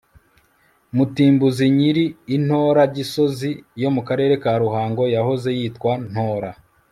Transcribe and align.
Mutimbuzi 0.95 1.65
nyiri 1.77 2.05
i 2.35 2.37
Ntora 2.45 2.83
Gisozi 2.95 3.51
yo 3.81 3.89
mu 3.95 4.01
Karere 4.07 4.33
ka 4.43 4.51
Ruhango 4.63 5.03
yahoze 5.15 5.49
yitwa 5.59 5.91
Ntora 6.11 6.49